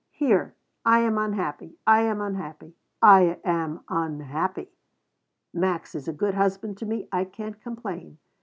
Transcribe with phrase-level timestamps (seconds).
[0.09, 0.55] Here.
[0.83, 4.69] I am unhappy, I am unhappy, I am unhappy.
[5.53, 7.07] Max is a good husband to me.
[7.11, 8.17] I can't complain.